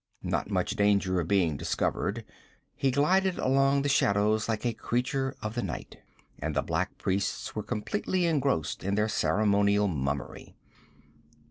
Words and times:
Not 0.23 0.49
much 0.49 0.71
danger 0.75 1.19
of 1.19 1.27
being 1.27 1.57
discovered. 1.57 2.25
He 2.75 2.89
glided 2.89 3.37
along 3.37 3.83
the 3.83 3.87
shadows 3.87 4.49
like 4.49 4.65
a 4.65 4.73
creature 4.73 5.35
of 5.43 5.53
the 5.53 5.61
night, 5.61 5.97
and 6.39 6.55
the 6.55 6.63
black 6.63 6.97
priests 6.97 7.53
were 7.55 7.61
completely 7.61 8.25
engrossed 8.25 8.83
in 8.83 8.95
their 8.95 9.07
ceremonial 9.07 9.87
mummery. 9.87 10.55